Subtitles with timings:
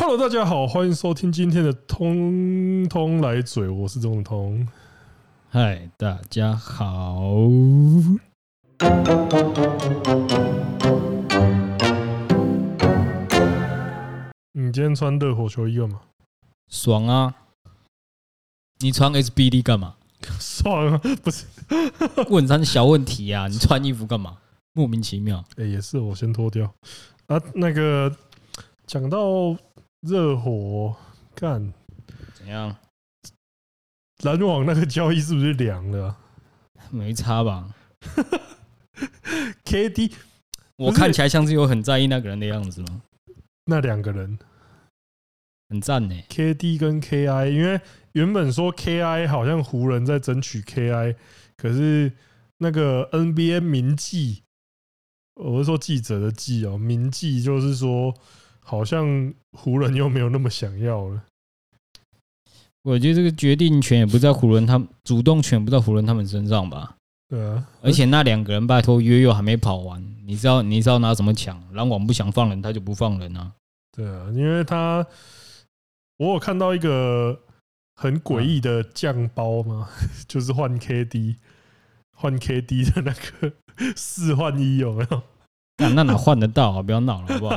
[0.00, 4.64] Hello，大家好，欢迎收听今天的通通来嘴，我是中通。
[5.50, 7.20] 嗨，大家好。
[14.52, 16.00] 你今天穿热火球衣干嘛？
[16.70, 17.34] 爽啊！
[18.78, 19.96] 你穿 SBD 干嘛？
[20.38, 21.00] 爽啊！
[21.24, 21.44] 不是，
[22.30, 23.48] 问三小问题啊！
[23.48, 24.36] 你穿衣服干嘛？
[24.74, 25.44] 莫名其妙。
[25.56, 26.72] 哎，也是，我先脱掉。
[27.26, 28.14] 啊，那个
[28.86, 29.56] 讲到。
[30.02, 30.94] 热火
[31.34, 31.72] 干
[32.34, 32.76] 怎样？
[34.22, 36.16] 篮网那个交易是不是凉了？
[36.90, 37.74] 没差吧？
[39.64, 40.12] KD，
[40.76, 43.02] 我看起来像是有很在意那个人的样子吗？
[43.64, 44.38] 那两个人
[45.68, 46.14] 很赞呢。
[46.28, 47.80] KD 跟 KI，因为
[48.12, 51.16] 原本说 KI 好像湖人在争取 KI，
[51.56, 52.12] 可是
[52.58, 54.42] 那个 NBA 名记，
[55.34, 58.14] 我是说记者的记哦，名记就是说。
[58.68, 61.22] 好像湖人又没有那么想要了。
[62.82, 66.94] 我觉得这个决定权也不在湖人，他们主动权不在湖人他们身上吧？
[67.28, 67.66] 对啊。
[67.80, 71.58] 而且那两个人拜托约又还没跑完，你知道你知道拿什么抢？
[71.72, 73.52] 篮网不想放人，他就不放人啊。
[73.90, 75.06] 对啊，因为他
[76.18, 77.40] 我有看到一个
[77.96, 79.88] 很诡异的酱包嘛，
[80.28, 81.36] 就是换 KD
[82.14, 83.52] 换 KD 的那个
[83.96, 85.22] 四换一有没有？
[85.78, 86.82] 那哪换得到啊？
[86.82, 87.56] 不要闹了好不好？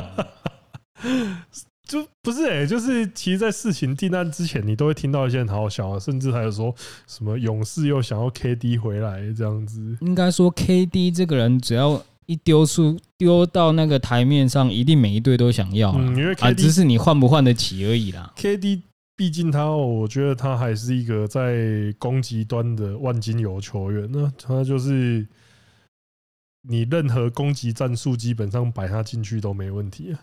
[1.88, 6.74] 就不是哎、欸，就是其实，在事情定案之前，你都会听到一些很好笑的，甚至还有说
[7.06, 9.98] 什么勇士又想要 KD 回来这样子。
[10.00, 15.92] 应该说，KD 这个人只要一丢出丢到那个台面上，一定每一队都想要。
[15.98, 18.32] 嗯，因为 KD 只是你换不换得起而已啦。
[18.36, 18.82] KD
[19.16, 24.32] 毕竟他，我觉得他还是一个在攻击端的万金油球员呢。
[24.38, 25.26] 他就是
[26.62, 30.18] 你任何攻击战术，基本上摆他进去都没问题啊。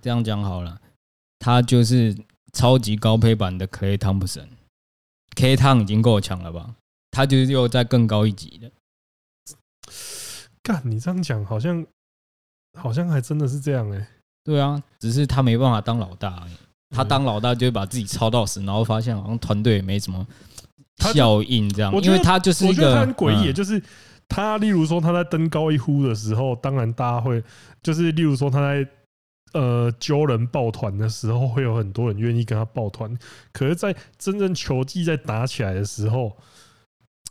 [0.00, 0.80] 这样讲好了，
[1.38, 2.16] 他就是
[2.52, 4.48] 超级高配版的 Clay Thompson。
[5.36, 6.74] K 汤已经够强了吧？
[7.10, 8.70] 他就是又在更高一级的。
[10.62, 11.84] 干，你这样讲好像
[12.78, 14.08] 好像还真的是这样哎。
[14.44, 16.52] 对啊，只是他没办法当老大而已。
[16.90, 20.26] 他当老大就会把自己操到死，然后发现好像团队也没什么
[21.12, 21.92] 效应这样。
[22.02, 23.82] 因为他就是一个很诡异，就是
[24.28, 27.42] 他例如说他在登高一呼的时候，当然大家会
[27.82, 28.88] 就是例如说他在。
[29.54, 33.16] 呃，揪人抱团的时候，会有很多人愿意跟他抱团。
[33.52, 36.36] 可是，在真正球技在打起来的时候，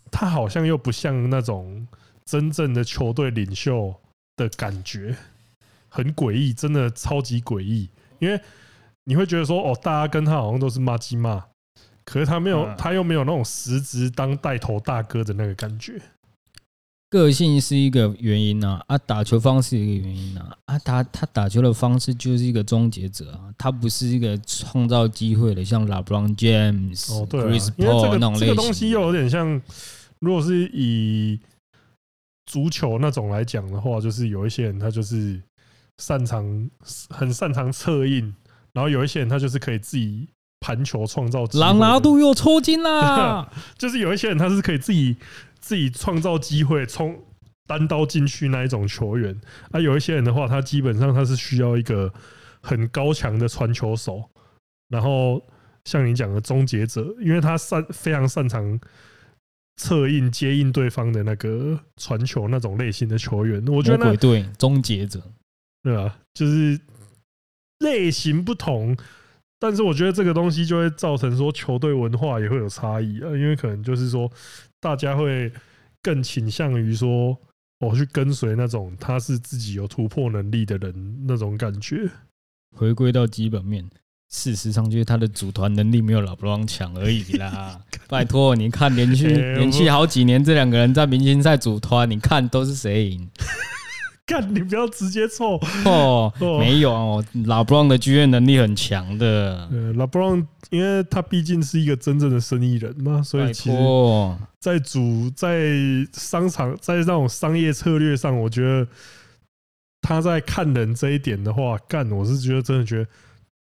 [0.09, 1.85] 他好像又不像那种
[2.23, 3.93] 真正的球队领袖
[4.37, 5.17] 的感觉，
[5.89, 7.89] 很诡异，真的超级诡异。
[8.19, 8.39] 因为
[9.03, 11.47] 你会觉得说，哦，大家跟他好像都是骂鸡骂，
[12.05, 16.01] 可是他没有，他又没有那种实质当带头大哥的那个感觉。
[17.13, 29.61] 个性是一个原因呐，啊，打球方式一个原因呐，啊，他他打球的方式就是一个终结者啊，他不是一个创造机会的，像 LeBron James 哦，对啊，因为这个这个东西又有点像，
[30.17, 31.39] 如果是以
[32.47, 35.39] 足球那种来讲的话，就是有一些人他就是
[35.99, 36.67] 擅长
[37.11, 38.33] 很擅长策应，
[38.73, 40.27] 然后有一些人他就是可以自己
[40.59, 41.45] 盘球创造。
[41.53, 43.47] 朗拿度又抽筋啦，
[43.77, 45.15] 就是有一些人他是可以自己。
[45.63, 47.23] 自己创造机会，冲
[47.65, 49.33] 单刀进去那一种球员
[49.71, 52.13] 啊，有一些人的话，他基本上他是需要一个
[52.61, 54.29] 很高强的传球手，
[54.89, 55.41] 然后
[55.85, 58.77] 像你讲的终结者，因为他擅非常擅长
[59.77, 65.21] 策应接应对方的那个传球那种类型的球员，我觉得对终结者，
[65.81, 66.77] 对啊，就是
[67.79, 68.97] 类型不同，
[69.57, 74.29] 但是我觉得这个东西就会造成说球队文化也会有差异啊，因为可能就是说。
[74.83, 75.49] 大家会
[76.01, 77.37] 更倾向于说，
[77.79, 82.09] 我去跟随那种他是自己有突破能力的人那种感觉。
[82.75, 83.89] 回归到基本面，
[84.29, 87.79] 事实上就是他的组团能力没有老布朗强而已啦。
[88.09, 93.29] 拜托，你看连续 连续好几年这两个人在明星赛组团，你看都是谁赢？
[94.27, 99.67] 干，你不要直接错 哦，没有哦，拉布朗的剧院能力很强的。
[99.69, 103.77] 呃，拉布朗，因为他毕竟是一个真正的生意人嘛，所以其实，
[104.59, 105.73] 在主在
[106.13, 108.87] 商场在那种商业策略上，我觉得
[110.01, 113.07] 他在看人这一点的话，干，我是觉得真的觉得，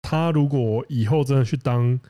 [0.00, 2.00] 他如果以后真的去当，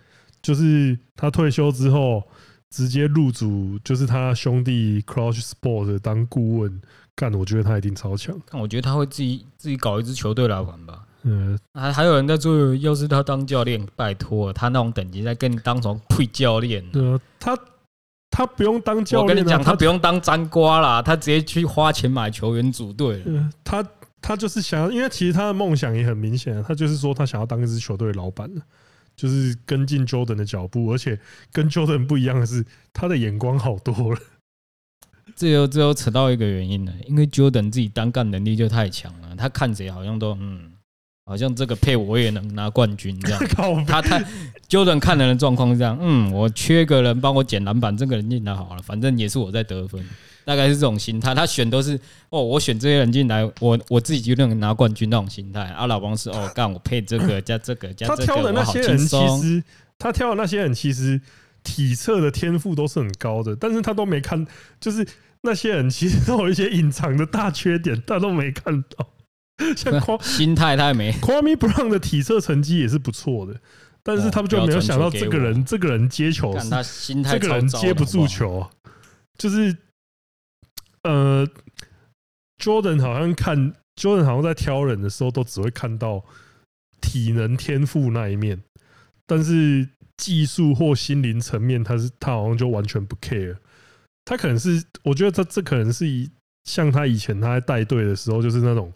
[0.40, 2.22] 就是他退休之后
[2.70, 6.80] 直接入主，就是他兄弟 Crush Sport 当顾问。
[7.18, 8.40] 干，我觉得他一定超强。
[8.52, 11.02] 我觉得他会自己自己搞一支球队来玩吧。
[11.24, 16.88] 嗯，还还有人在做，要是他当教练，拜托他那种等级在跟你当什么配教练？
[16.92, 17.58] 对啊，他
[18.30, 23.24] 他不用当教练，我跟你讲，他不用当沾瓜啦，他直接去花钱买球员组队。
[23.64, 23.84] 他
[24.22, 28.48] 他就是想要，因为其实他的梦想也很明显，他就是说他想要当一支球队老板，
[29.16, 31.18] 就是跟进 Jordan 的脚步，而且
[31.50, 34.20] 跟 Jordan 不一样的是，他的眼光好多了。
[35.36, 40.72] 这又这又扯到一个原因了，因为 Jordan 自己单干能力就太强了，他看谁好像都嗯。
[41.28, 43.38] 好像这个配我也能拿冠军这样，
[43.86, 44.18] 他他
[44.66, 50.02] Jordan 看人的状况是这样，嗯，我缺个人帮我捡篮板，这个人进来好了，反正也是我在得分，
[50.46, 51.34] 大概是这种心态。
[51.34, 55.64] 他选都是哦，我选这些人进来，我我自己就能拿冠军那种心态。
[55.64, 59.62] 阿老王是哦，干我配这个加这个加这个，他挑的那些人其实
[59.98, 61.20] 他挑的那些人其实
[61.62, 64.46] 体测的天赋都是很高的，但是他都没看，
[64.80, 65.06] 就是
[65.42, 69.08] 那些人其实都有一些隐藏的大缺点，他都没看到。
[69.76, 73.60] 像 心态他也没，Kwame Brown 的体测成绩也是不错的，
[74.04, 78.70] 但是他们就没有想到这个人，这个人接球是，这个人接不住球，
[79.36, 79.76] 就是
[81.02, 81.44] 呃
[82.62, 86.24] ，Jordan 好像看 Jordan 好像在挑人的时候，都只会看到
[87.00, 88.62] 体能天赋那一面，
[89.26, 89.88] 但是
[90.18, 93.56] 技术或心灵层面，他是他好像就完全不 care。
[94.26, 96.30] 他可能是，我觉得他这可能是以
[96.64, 98.92] 像他以前他在带队的时候，就是那种。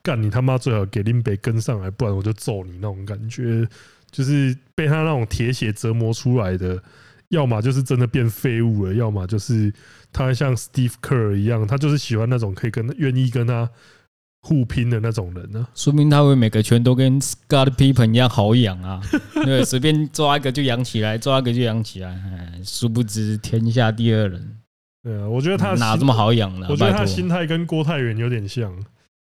[0.00, 3.68] 干你他妈最好给林北跟上来，不然我就揍你那种感觉，
[4.12, 6.80] 就是被他那种铁血折磨出来的，
[7.30, 9.70] 要么就是真的变废物了，要么就是
[10.12, 13.68] 他像 Steve Kerr 一样，他就是喜欢那种可以跟愿意跟他
[14.42, 15.66] 互拼的那种人呢。
[15.74, 19.00] 说明他会每个拳都跟 Scott Pippen 一样好养啊，
[19.44, 22.10] 对，随便抓一个就养起来，抓一个就养起来。
[22.10, 24.56] 哎，殊不知天下第二人。
[25.02, 26.66] 对啊，我觉得他哪这么好养呢？
[26.70, 28.72] 我觉得他心态跟郭泰源有点像。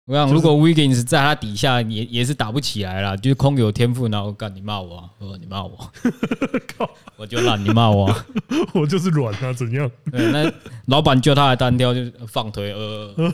[0.07, 5.09] 我想，如果 Wiggins 在他底下也也是打不起来了，就是空有天赋，然后干你骂我，啊，
[5.39, 5.91] 你骂我，
[6.77, 6.87] 靠，
[7.17, 8.25] 我就烂，你骂我，啊，
[8.75, 9.89] 我就是软啊，怎样？
[10.11, 10.51] 对，那
[10.85, 13.33] 老板叫他来单挑就放腿，呃，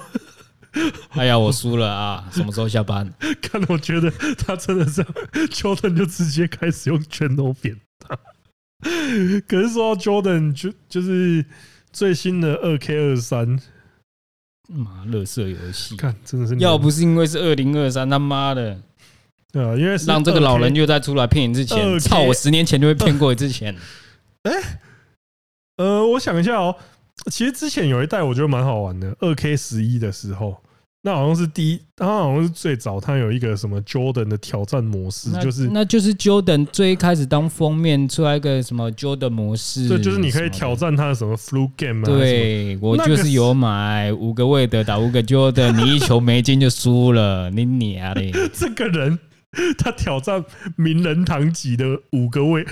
[1.11, 3.11] 哎呀，我输了啊，什么时候下班？
[3.41, 5.03] 看，我觉得他真的是
[5.49, 8.17] ，Jordan 就直接开始用拳头扁他。
[9.47, 11.45] 可是说 Jordan 就就是
[11.91, 13.59] 最新的二 K 二三。
[14.73, 18.79] 妈，乐色游戏，看真的是，要不是因为是二零二三，他妈的，
[19.51, 23.75] 对啊，因为让这个老人又再出来骗你之前，操，我十年前就会骗过一次钱。
[24.43, 24.79] 哎，
[25.75, 26.73] 呃，我想一下哦，
[27.29, 30.57] 其实之前有一代我觉得蛮好玩的，二 K 十一的时候。
[31.03, 42.05] 那好像是第一，他好像是最早，它有一个什么 Jordan 的挑战模式，就是那就是 Jordan 最开始当封面出来一个什么 Jordan 模式，对，就是你可以挑战他的什么 Flu Game 啊。
[42.05, 48.31] 对，我就是有买五个位的打五个 Jordan， 你一球没进就输了，你娘嘞！
[48.53, 49.17] 这个人
[49.79, 50.45] 他挑战
[50.75, 52.63] 名人堂级的五个韦。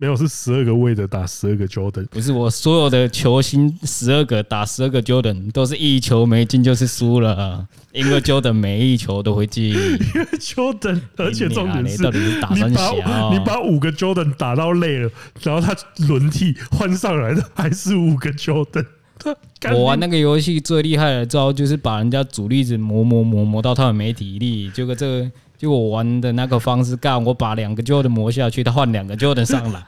[0.00, 9.68] 没有，是十二个位的打十二个 Jordan，不是我所有的球星十二个打十二个 Jordan 都是一球没进就是输了，因为 Jordan 每一球都会进。
[9.68, 15.10] 因为 Jordan，而且重点是，到底是打三小，你把五个 Jordan 打到累了，
[15.42, 15.76] 然后他
[16.08, 18.86] 轮替换上来的还是五个 Jordan。
[19.74, 25.70] 我玩那个游戏最厉害的招就是把人家主力子磨磨磨磨到他们没体力，结果这个。
[25.70, 29.84] 就我玩的那个方式干，我把两个 Jordan 磨下去，他换两个 Jordan 上来，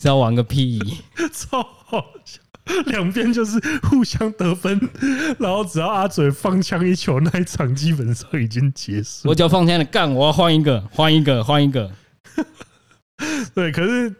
[0.00, 0.80] 是要玩个屁！
[1.34, 2.40] 超好笑，
[2.86, 4.80] 两边就是互相得分，
[5.40, 9.28] 然后只要阿嘴放枪一球，那一场基本上已经结束。
[9.28, 11.90] 我只要放枪的干，我要换一个，换一个，换一个。
[13.52, 14.14] 对，可是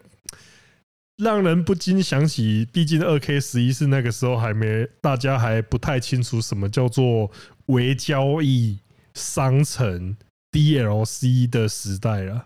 [1.19, 7.31] 让人不禁想起，毕竟二 K 十一是那个时候还没，大家还不太清楚什么叫做
[7.67, 8.81] 微交易
[9.15, 10.17] 商城。
[10.55, 12.45] DLC 的时代了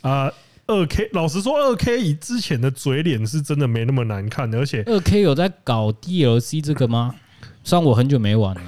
[0.00, 0.32] 啊！
[0.66, 7.14] 二 K 老实说，二 K 以之前的嘴脸是真的没那么难看，而且二 K 有在搞 DLC 这个吗？
[7.62, 8.62] 虽然我很久没玩了。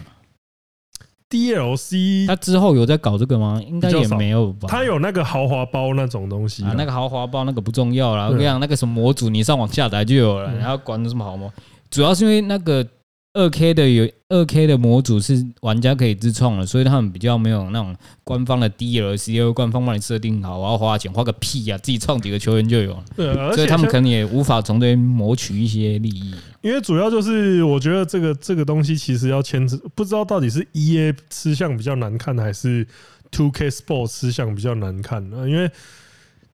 [1.31, 3.59] DLC 他之后有在搞这个吗？
[3.67, 4.69] 应该也没有吧。
[4.69, 8.27] 他有那个豪华包那种东西啊，那个豪华包那个不重要啦。
[8.27, 11.51] 我跟你讲，那个什么模组，你上网下载就有了，然后管什么好吗？
[11.91, 12.87] 主要是因为那个。
[13.35, 23.05] 二 K 的有二 K 的模组是玩家可以自创的，所以他们比较没有那种官方的 DLC，官方帮你设定好，我要花钱花个屁呀，自己创几个球员就有了。
[23.17, 26.35] 对，所以他们可能也无法从这边谋取一些利益。
[26.61, 32.87] 因为主要就是我觉得这个这个东西其实要牵制，不知道到底是 EA 吃相比较难看，还是
[33.31, 35.49] Two K Sports 吃相比较难看呢？
[35.49, 35.71] 因为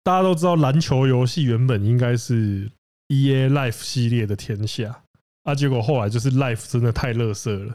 [0.05, 2.71] 大家都知道篮球游戏原本应该是
[3.09, 5.01] EA Life 系列的天下。
[5.49, 5.55] 啊！
[5.55, 7.75] 结果后来就是 Life 真的太垃圾了，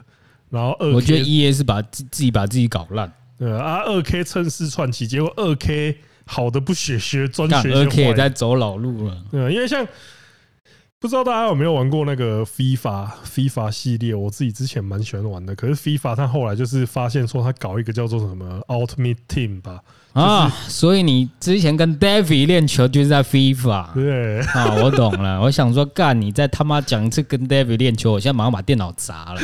[0.50, 9.86] 然后二我觉得 EA 是把自自己把自己搞烂，对啊，二 K 趁势窜起，结果二 K 好的不学学专学，二 K 也在走老路了，对，因为像
[11.00, 14.14] 不知道大家有没有玩过那个 FIFA FIFA 系列？
[14.14, 15.54] 我自己之前蛮喜欢玩的。
[15.54, 19.80] 可是 FIFA 他后来就是发现说，他搞一个叫做什么 Ultimate Team 吧。
[20.14, 23.92] 啊，所以你之前跟 David 练球就是在 FIFA。
[23.94, 25.38] 对啊，我懂了。
[25.42, 29.40] 我想说，干你再他妈讲一次跟 David 练球，我现在马上把电脑砸了。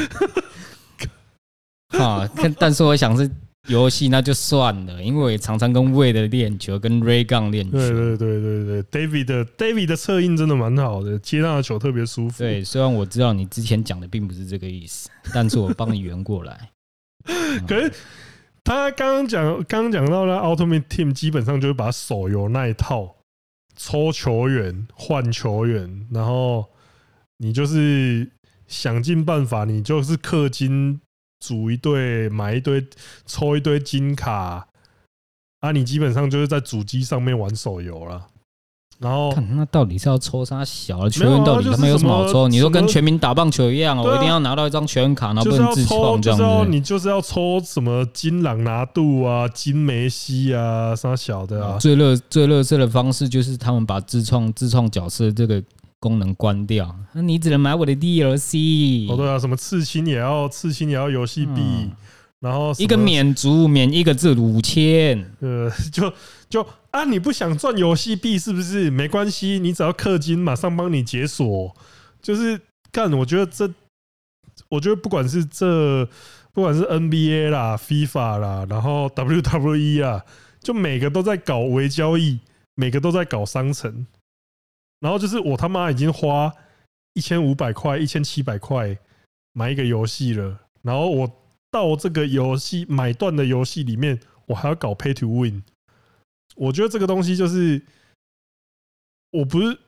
[2.03, 3.31] 啊，但但是我想是。
[3.69, 7.77] 游戏那就算了，因为我也常常跟 Wade 练球，跟 Ray 杠练球。
[7.79, 12.39] 对对对对对，David 的 David 的策应真的蛮好的，接他的球特别舒服。
[12.39, 16.71] 对，虽然我知道你之前讲的并不是这个意思，但是我帮你圆过来。
[17.69, 17.93] 可是
[18.65, 23.17] 他刚刚讲，刚刚讲到了《奥特曼 Team，基本上就是把手游那一套
[23.77, 26.67] 抽球员、换球员，然后
[27.39, 28.31] 你就是
[28.67, 31.01] 想尽办法，你就是氪金。
[31.43, 32.87] 组一队，买一堆，
[33.25, 34.69] 抽一堆金卡，
[35.61, 35.73] 啊！
[35.73, 38.29] 你基本上就是在主机上面玩手游了。
[39.01, 41.43] 然后，那到底是要抽啥小的球员？
[41.43, 42.47] 到底他们有什么好抽？
[42.49, 46.69] 你说跟全民打棒球一样，我一定要拿到一张球员卡，然后不能自创这样子。
[46.71, 51.79] 你就是要抽什么金朗拿度啊、金梅西啊，啥小的啊？
[51.79, 55.63] 最热最热色的方式就是他们把自创自创角色这个。
[56.03, 59.07] 功能关掉，那你只能买我的 DLC。
[59.13, 61.61] 哦，对啊，什么刺青也要刺青也要游戏币，
[62.41, 65.23] 然后一个免族免一个字五千。
[65.41, 66.11] 呃， 就
[66.51, 68.91] 就啊，你不想赚游戏币是不是？
[68.91, 71.75] 没关系，你只要氪金，马上帮你解锁。
[72.21, 73.73] 就是干，我觉得这，
[74.69, 76.05] 我觉得不管是这，
[76.53, 80.25] 不管是 NBA 啦、FIFA 啦，然后 WWE 啊，
[80.61, 82.41] 就每个都在搞微交易，
[82.75, 84.07] 每个都在搞商城。
[84.99, 86.53] 然后就是我他妈已经花
[87.15, 88.99] 一千五百块、一千七百块
[89.53, 91.31] 买一个游戏了，然后我
[91.71, 95.63] 到这个游戏买断的游戏里面，我还要搞 Pay to Win。
[96.61, 97.83] 我觉得这个东西就是，
[99.31, 99.79] 我不是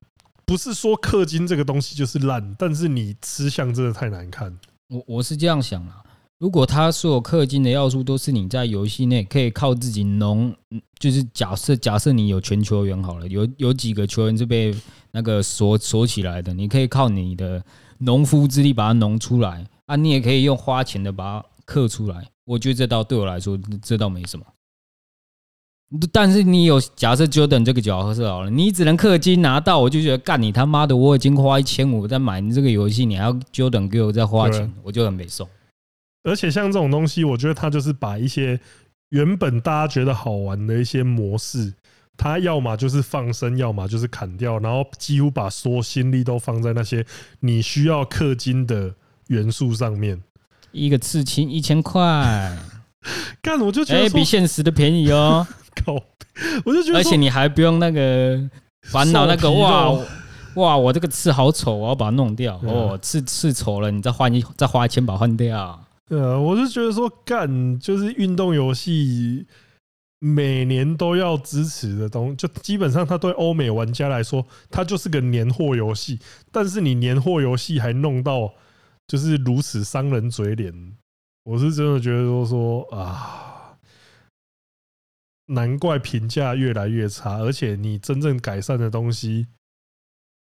[0.47, 4.59] 不是说氪金这个东西就是烂，但是你吃相真的太难看。
[4.89, 6.03] 我我是这样想啊。
[6.39, 10.53] 如果他所有氪金的要素都是你在游戏内可以靠自己农，
[10.99, 14.75] 就是假设假设你有全球员好了，有有几个球员是被
[15.11, 17.63] 那个锁锁起来的，你可以靠你的
[17.99, 22.27] 农夫之力把它农出来啊，你也可以用花钱的把它氪出来。
[22.45, 24.45] 我觉得这倒对我来说这倒没什么。
[26.13, 35.47] 但是你有假设 Jordan 这个角色好了，你只能氪金拿到，我就觉得干你他妈的，我已经花一千五在买你这个游戏，你还要 Jordan 给我再花钱，我就很没送。
[36.25, 38.59] 而且像这种东西，我觉得它就是把一些
[39.11, 41.75] 原本大家觉得好玩的一些模式，
[42.17, 47.05] 它要么就是放生，要么就是砍掉，然后几乎把所有心力都放在那些
[47.41, 48.95] 你需要氪金的
[49.27, 50.23] 元素上面。
[50.71, 52.57] 一个刺青一千块，
[53.43, 55.47] 干我就觉得比现实的便宜哦。
[55.75, 55.95] 靠，
[56.65, 58.39] 我就觉得，而且你还不用那个
[58.89, 59.99] 烦恼那个哇
[60.55, 62.61] 哇，我这个刺好丑，我要把它弄掉。
[62.65, 65.81] 哦，刺刺丑了，你再换一再花一千把它换掉。
[66.09, 69.47] 对啊，我是觉得说干就是运动游戏，
[70.19, 76.19] 每年都要支持的东西，就基本上它对欧美玩家来说，它就是个年货游戏。
[76.51, 78.53] 但是你年货游戏还弄到
[79.07, 80.71] 就是如此伤人嘴脸，
[81.45, 83.52] 我是真的觉得说说啊，
[85.47, 89.47] 难怪评价越来越差，而且你真正改善的东西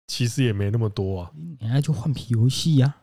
[0.08, 1.32] 其实也没那么多啊。
[1.60, 2.96] 你还就换皮游戏呀？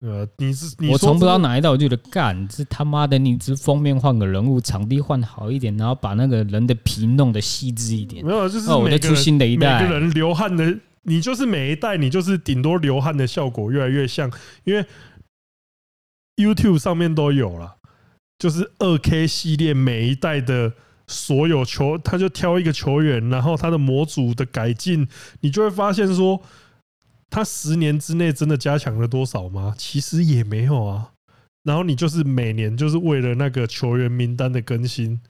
[0.00, 8.22] 呃，你是你我从不知道哪一代，我就觉得干，这他妈的，你只封面换个人物，场地换好一点，然后把那个人的皮弄得细致一点。
[8.22, 14.30] 没有，就是我在出新的一代，每个人流汗的，你就是每一代，你就是顶多流汗的效果越来越像，
[14.64, 14.84] 因为
[16.36, 17.76] YouTube 上面都有了，
[18.38, 20.74] 就是二 K 系列每一代的
[21.06, 25.08] 所有球，他就挑一个球员，然后他的模组的改进，
[25.40, 26.42] 你就会发现说。
[27.30, 29.74] 他十年之内真的加强了多少吗？
[29.76, 31.10] 其实也没有啊。
[31.64, 35.20] 然后你就是每年就是为了那个球员名单的更新，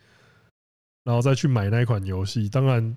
[1.04, 2.47] 然后再去买那款游戏。
[2.47, 2.95] 当然，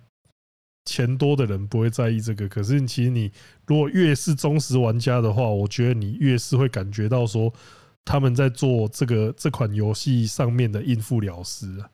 [0.83, 2.49] 钱多的人不会在意这个。
[2.49, 3.31] 可是，其实你
[3.65, 7.53] 如果越是忠实玩家的话，我觉得你越是会感觉到说
[8.03, 11.89] 他们在做这个这款游戏上面的应付了事啊。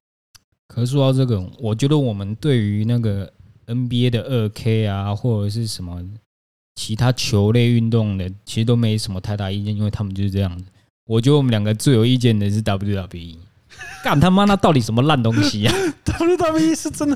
[0.74, 3.32] 可是说到这个，我觉得我们对于那个
[3.68, 6.04] NBA 的二 K 啊，或者是什么。
[6.76, 10.66] 其他球类运动的其实都没什么太大意见，因为他们就是这样子。
[11.06, 13.36] 我觉得我们两个最有意见的是 WWE，
[14.04, 15.76] 干他妈那到底什么烂东西啊？
[16.04, 17.16] WWE 是真的，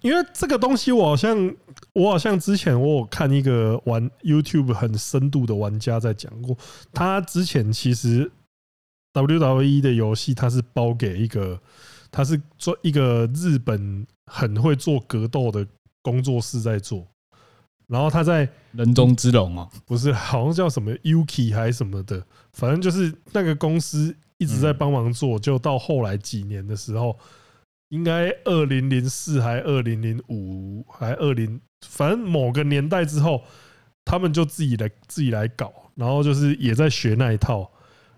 [0.00, 1.54] 因为这个东西我好像
[1.92, 6.56] 我好像之前我有看一个玩 YouTube 很深度的玩家在讲过，
[6.94, 8.32] 他之前其实
[9.12, 11.60] WWE 的游戏他是包给一个，
[12.10, 15.66] 他是做一个日本很会做格斗的
[16.02, 17.06] 工作室在做。
[17.88, 22.20] 然后他在人中之龙哦，不是，好像叫什么 Yuki 还是什么的，
[22.52, 27.16] 反正就是那个公司一直在帮忙做，就到后来几年的时候，
[27.90, 33.44] 应该二零零四还二零零五还二零，反正某个年代之后，
[34.04, 37.70] 他们就自己来自己来搞，然后就是也在学那一套，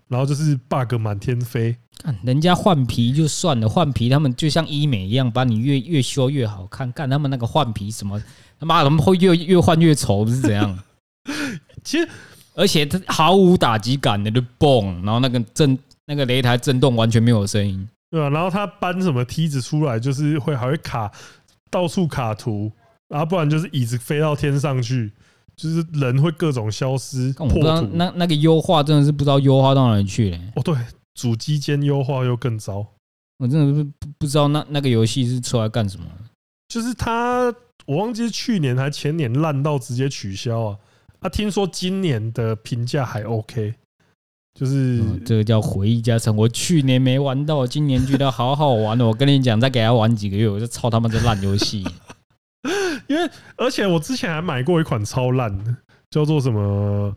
[0.09, 1.77] 然后就是 bug 满天飞。
[2.03, 6.91] 看人家换皮就算了，换皮他们就像医美一样，把你越越修越好看。
[6.93, 8.23] 干他们那个换皮什么？
[8.61, 10.25] 他妈怎么会越越换越丑？
[10.25, 10.79] 不是怎样？
[11.85, 12.09] 其实，
[12.55, 21.11] 而且它毫无打击感的，就嘣，然后那个震那个擂台震动完全没有声音，对啊，然后他搬什么梯子出来，就是会还会卡
[21.71, 22.73] 到处卡图，
[23.09, 25.12] 然后不然就是椅子飞到天上去，
[25.59, 27.35] 就是人会各种消失。
[27.38, 30.38] 我不知道那那个优化真的是不知道优化到哪里去了。
[30.57, 30.75] 哦，对，
[31.15, 32.87] 主机间优化又更糟。
[33.38, 36.07] 我真的不不知道那那个游戏是出来干什么。
[36.69, 37.53] 就是他。
[37.87, 40.77] 我忘记去年还前年烂到直接取消啊！
[41.21, 43.73] 啊，听说今年的评价还 OK，
[44.53, 46.37] 就是、嗯、这个叫回忆加成。
[46.37, 49.07] 我去年没玩到，今年觉得好好玩哦。
[49.07, 51.83] 我跟你讲，再给他玩几个月，我就操他妈这烂游戏。
[53.09, 55.77] 因为而且我之前还买过一款超烂的，
[56.11, 57.15] 叫做什么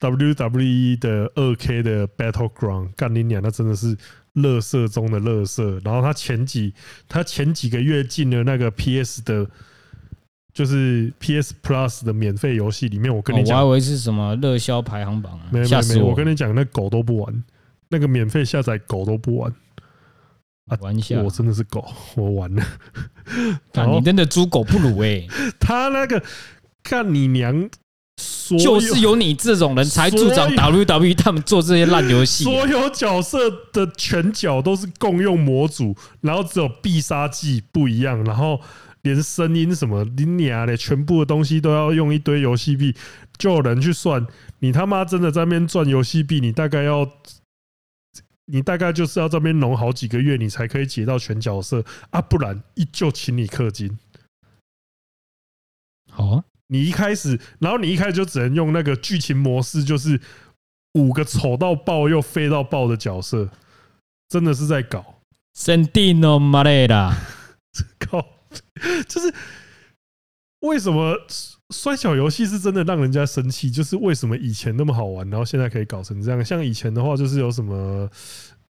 [0.00, 3.96] WWE 的二 K 的 Battleground，干你娘，那真的是。
[4.34, 6.72] 乐色中的乐色，然后他前几
[7.08, 9.44] 他前几个月进了那个 PS 的，
[10.54, 13.14] 就是 PS Plus 的免费游戏里面。
[13.14, 15.48] 我跟你讲，我还以为是什么热销排行榜啊！
[15.50, 17.44] 没没没，我跟你讲，那狗都不玩，
[17.88, 19.52] 那个免费下载狗都不玩
[20.70, 20.78] 啊！
[20.80, 21.84] 玩一下，我真的是狗，
[22.16, 22.64] 我完了。
[23.92, 25.26] 你真的猪狗不如哎！
[25.60, 26.22] 他那个
[26.82, 27.68] 看你娘！
[28.58, 32.44] 就是有你这种人才助长 WWE 他们做这些烂游戏。
[32.44, 33.38] 所有角色
[33.72, 38.60] 的拳脚都是共用模组，然后只有必杀技不一样，然后
[39.02, 42.94] 连声音什么、你娘的，全部的东西都要用一堆游戏币。
[43.38, 44.26] 就有人去算，
[44.58, 47.08] 你他妈真的在那边赚游戏币，你大概要，
[48.52, 53.98] 你大概就是要这边弄好几个月，你才可以解到全角色啊，不然依旧请你氪金。
[56.10, 56.44] 好啊。
[56.72, 60.20] 你一开始，然后你一开始就只能用那个剧情模式，就是
[60.92, 63.50] 五个丑到爆又飞到爆的角色，
[64.28, 65.16] 真的是在搞。
[65.58, 67.12] Sentino Marella，
[67.98, 68.24] 靠，
[69.08, 69.34] 就是
[70.60, 71.18] 为什么
[71.70, 73.70] 摔角游戏是真的让人家生气？
[73.70, 76.44] 就是为什么以前那么好玩，然后现在可以搞成这样？
[76.44, 78.08] 像以前的话，就是有什么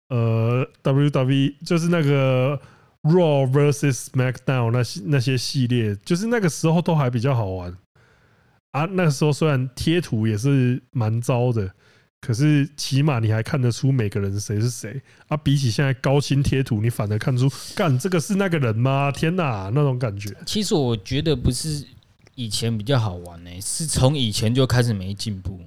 [0.09, 2.59] 呃，W W，就是那个。
[3.03, 7.77] Raw vs SmackDown 那些那些系列，就是那个时候都还比较好玩
[8.71, 8.85] 啊。
[8.85, 11.69] 那个时候虽然贴图也是蛮糟的，
[12.21, 15.35] 可是起码你还看得出每个人谁是谁啊。
[15.35, 19.11] 比起现在高清贴图，你反而看出，干这个是那个人吗？
[19.11, 20.33] 天哪，那种感觉。
[20.45, 21.85] 其实我觉得不是
[22.35, 25.59] 以前比较好玩呢、欸，是从以前就开始没进步。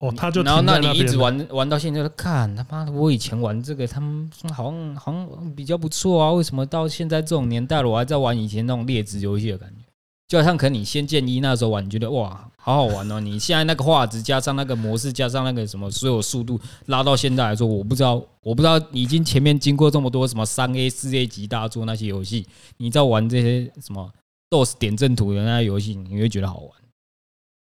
[0.00, 6.32] 哦，他就然后那你一直玩玩到现在，看他妈的，我以前玩这个，他们好像好像比较不错啊。
[6.32, 9.82] 为什么到现在这种年代了，我还在玩以前那种劣质游戏的感觉？
[10.28, 13.18] 就好像可能你仙剑一那时候玩，你觉得哇，好好玩哦。
[13.18, 24.12] 你现在那个画质加上那个模式，加上那个什么所有速度拉到现在来说，我不知道，我不知道已经前面经过这么多什么三 A 四 A 级大作那些游戏，你在玩这些什么
[24.50, 26.70] DOS 点阵图的那些游戏，你会觉得好玩？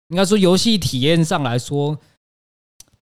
[0.10, 1.98] 应该说游戏体验上来说。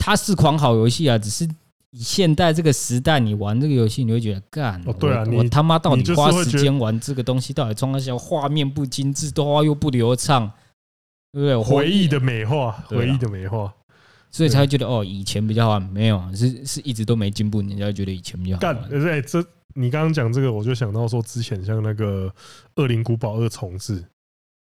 [0.05, 1.45] 它是款好游戏啊，只是
[1.91, 10.51] 以现代这个时代，你玩这个游戏，你会觉得干哦，对啊，我他妈到底花时间玩这个东西，到底装那些画面不精致，动画又不流畅，
[11.31, 11.57] 对不对？
[11.77, 13.73] 回忆的美化，回忆的美化，
[14.29, 15.81] 所以才会觉得哦，以前比较好玩。
[15.83, 18.59] 没有，是是一直都没进步，你才会觉得以前比较好。
[18.59, 19.41] 干，对，这
[19.73, 22.27] 你刚刚讲这个，我就想到说，之前像那个
[22.75, 24.01] 《恶灵古堡二重置》，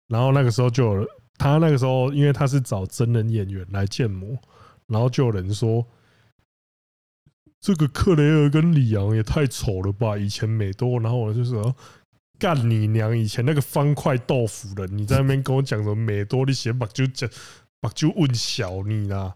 [0.07, 1.07] 然后那个时候就有
[1.37, 4.37] 他那个时候，因为他是找真人演员来建模。
[4.87, 5.85] 然后就有人说，
[7.61, 10.99] 这个克雷尔跟里昂也太丑了吧，以前美多。
[10.99, 11.75] 然后我就说，
[12.39, 13.15] 干你娘！
[13.15, 16.43] 以前那个方块豆腐人，你在那边跟我讲什么美多？
[16.43, 17.29] 你写把就讲
[17.79, 19.35] 把就问小你啦，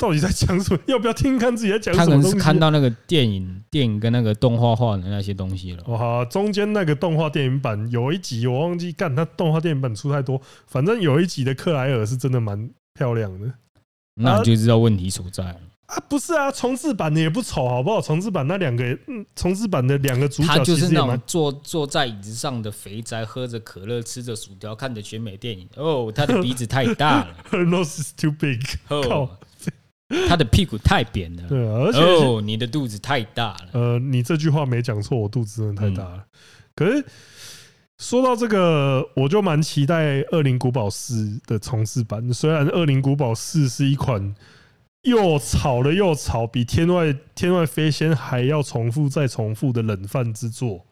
[0.00, 0.80] 到底在讲什么？
[0.86, 2.06] 要不要听看自己在讲什么？
[2.06, 5.84] 他可能是看到那个电影、电影跟那个动画画的那些东西了。
[5.88, 13.52] 哇，中间那个动画电影版有一集我忘记干，他动画电影版出太多，反正有一集的克莱尔是真的蛮漂亮的。
[14.14, 16.02] 那你就知道问题所在了啊！
[16.08, 18.00] 不是啊，重置版的也不丑，好不好？
[18.00, 25.68] 重置版那两个，嗯，重置版的两个主角，他就是那种坐坐在椅子上的肥宅，喝着可乐，吃着薯条，看着全美电影。
[25.76, 28.60] 哦，他的鼻子太大了 nose is too big。
[28.88, 29.30] 哦，
[30.28, 31.48] 他的屁股太扁了。
[31.48, 33.68] 对啊，而且哦，你的肚子太大了。
[33.72, 36.24] 呃，你这句话没讲错，我肚子真的太大了。
[36.74, 37.04] 可是
[37.98, 42.32] 说到这个，我就蛮期待《恶灵古堡四》的重置版。
[42.32, 44.34] 虽然《恶灵古堡四》是一款
[45.02, 50.86] 又吵了又吵，比《天外天外飞仙》还要重复再重复的冷饭之作，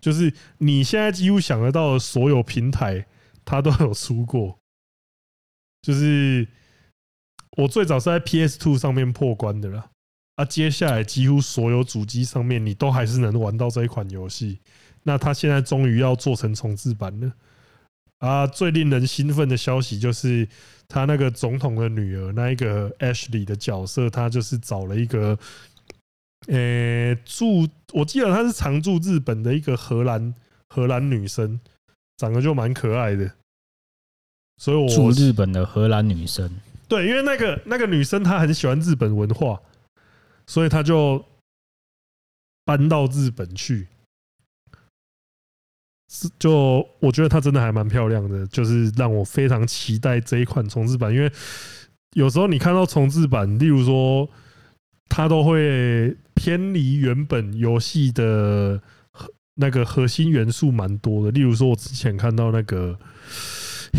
[0.00, 3.06] 就是你现在几乎想得到的所有平台，
[3.44, 4.58] 它都有出过。
[5.82, 6.46] 就是
[7.56, 9.90] 我最早是在 PS Two 上面破关的啦，
[10.36, 14.58] 啊，接下来几乎所有主机上面，你都还是能玩到这一款游戏。
[15.02, 17.32] 那他现在终于要做成重制版了
[18.18, 18.46] 啊！
[18.46, 20.48] 最令人兴奋的消息就是，
[20.86, 25.36] 他那个总统的女儿，那一个 Ashley 的角色，他就是找了一个，
[26.46, 30.32] 呃，住，我记得她是常驻日本的一个荷兰
[30.68, 31.60] 荷兰女生，
[32.16, 33.30] 长得就蛮可爱的。
[34.58, 36.48] 所以我住日本的荷兰女生，
[36.92, 39.58] 对，因为那个那个女生她很喜欢日本文化，
[40.46, 41.24] 所以她就
[42.66, 43.88] 搬到日本去。
[46.10, 51.10] 是，就我觉得她真的还蛮漂亮的，就是让我非常期待这一款重制版。
[51.10, 51.32] 因为
[52.14, 54.28] 有时候你看到重制版，例如说，
[55.08, 58.82] 它都会偏离原本游戏的
[59.54, 61.30] 那个核心元素蛮多的。
[61.30, 62.92] 例如说，我之前看到那个《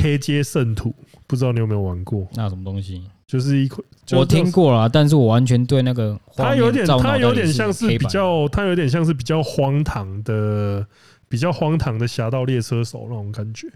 [0.04, 0.89] 黑街圣徒》，
[1.26, 2.28] 不知道你有没有玩过？
[2.36, 3.02] 那什么东西？
[3.26, 10.86] 就是一款，我听过了，但是我完全对那个它有点，它有点像是比较，它有点像是比较荒唐的。
[11.30, 13.68] 比较荒唐的《侠盗猎车手》那种感觉，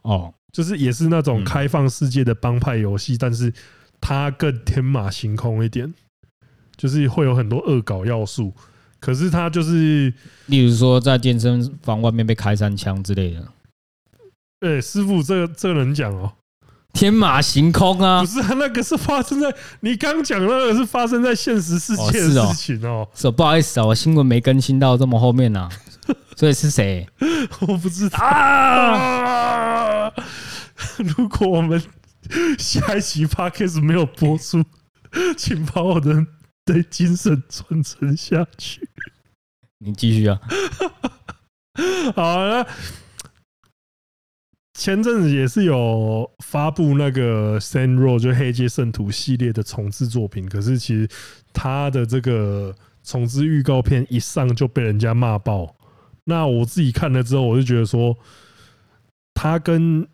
[0.00, 3.52] 哦，就是也是那种开放世界的帮派游戏，但是
[4.00, 5.92] 它更天马行空一点，
[6.74, 8.50] 就是会有很多恶搞要素。
[8.98, 10.10] 可是它就是，
[10.46, 13.46] 例如说在健身房外面被开三枪之类的。
[14.62, 16.32] 对，师傅，这个这个能讲哦。
[16.92, 18.20] 天马行空啊！
[18.20, 23.08] 不是啊，那个是发生在你刚讲那个是发生在现实世界的事情哦。
[23.12, 25.68] 是哦，不好意思啊，我新闻没更新到这么后面呐。
[26.36, 27.04] 所以是谁？
[27.66, 30.12] 我不知道啊。
[30.98, 31.82] 如果我们
[32.56, 34.62] 下一期 Podcast 没有播出，
[35.36, 36.24] 请把我的
[36.64, 38.88] 的精神传承下去。
[39.78, 40.38] 你继续啊。
[42.14, 42.64] 好了。
[44.82, 51.08] 前阵子也是有发布那个《Saints Row》就《黑街圣徒》系列的重制作品，可是其实
[51.52, 55.76] 他的这个重制预告片一上就被人家骂爆。
[56.24, 58.16] 那我自己看了之后，我就觉得说，
[59.34, 60.04] 他跟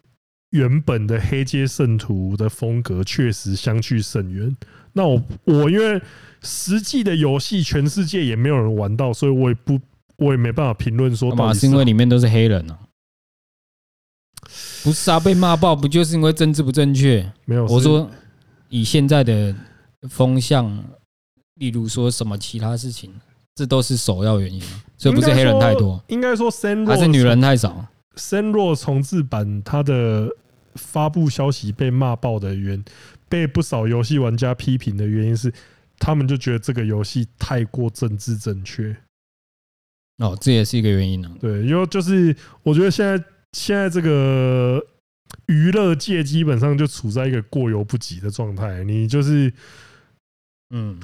[0.51, 4.55] 原本的《黑街圣徒》的风格确实相去甚远。
[4.93, 5.99] 那我我因为
[6.43, 9.81] 实际的游戏全世界也没有人玩到，所以我也不
[10.19, 12.79] 我也没办法评论说，嘛是因为里面都是黑人啊。
[14.89, 17.31] 不是啊，被骂爆不就是因为政治不正确？
[17.45, 18.11] 没有，我说
[18.71, 19.55] 以现在的
[20.09, 20.83] 风向，
[21.57, 23.13] 例如说什么其他事情，
[23.55, 24.63] 这都是首要原因。
[24.97, 27.87] 所以不是黑人太多，应该说 Row 还是女人太少。
[28.17, 30.27] Row 重置版它的
[30.77, 32.85] 发布消息被骂爆的原因，
[33.29, 35.53] 被不少游戏玩家批评的原因是，
[35.99, 38.97] 他们就觉得这个游戏太过政治正确。
[40.17, 41.31] 哦，这也是一个原因呢。
[41.39, 43.23] 对，因为就是我觉得现在。
[43.53, 44.85] 现在这个
[45.47, 48.83] 娱乐界基本上就处在一个过犹不及的状态。
[48.85, 49.53] 你就是，
[50.71, 51.01] 嗯，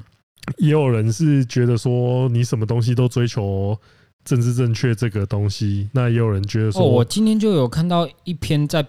[0.59, 3.79] 也有人是觉得说你什么东西都追求
[4.25, 8.87] 政治正确这个东西，那也有人觉得说，我今天就有看到一篇，在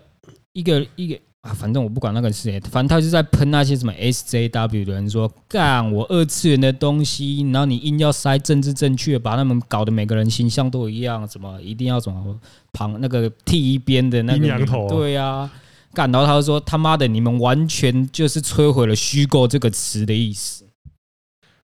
[0.54, 1.20] 一个一个。
[1.46, 12.36] 啊，反正我不管那个是谁，反正他就在喷那些什么 SJW 的人说，干我二次元的东西，然后你硬要塞政治正确，把他们搞得每个人形象都一样，什么一定要什么
[12.74, 15.52] 旁那个剃一边的那个对呀、啊，
[15.94, 20.66] 干，然后他就说他妈的，你们完全就是摧毁了虚构这个词的意思。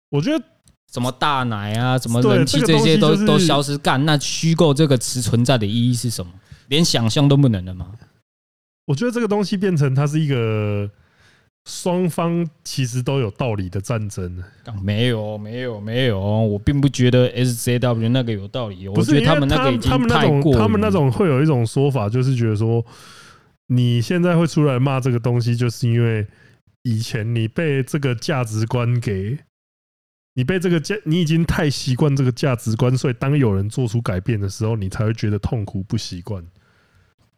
[0.09, 0.41] 我觉得
[0.93, 6.31] 什么大奶啊，什么人气这些都都消失，干，那虚构这个词存在的意义是什么？
[6.69, 7.87] 连想象都不能了吗？
[8.85, 10.89] 我觉得这个东西变成它是一个
[11.65, 14.43] 双方其实都有道理的战争。
[14.83, 18.87] 没有，没有，没有，我并不觉得 SJW 那个有道理。
[18.87, 20.55] 我觉得他们那个已经太过。
[20.55, 22.85] 他们那种会有一种说法，就是觉得说，
[23.67, 26.27] 你现在会出来骂这个东西，就是因为
[26.83, 29.39] 以前你被这个价值观给，
[30.35, 36.45] 你被这个价，你已经太习惯这个价值观，所以当有人做出改变的时候，你才会觉得痛苦不习惯。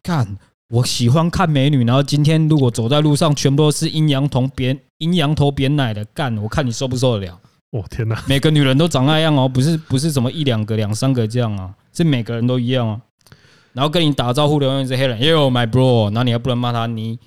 [0.02, 0.36] 干。
[0.68, 7.40] 我喜欢看美女，然后今天如果走在路上，全部都是阴阳头扁阴阳头扁奶的干，我看你受不受得了？
[7.70, 8.22] 我天哪！
[8.26, 13.00] 每个女人都长那样哦，不是不是什么一两个、两三个这样啊，是每个人都一样啊。
[13.72, 16.86] 然后跟你打招呼的永远是黑人，Yo my bro，然后你还不能骂他。
[16.86, 17.18] 你